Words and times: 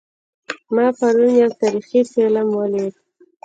ما 0.75 0.85
پرون 0.97 1.31
یو 1.41 1.49
تاریخي 1.61 2.01
فلم 2.11 2.47
ولید 2.59 2.93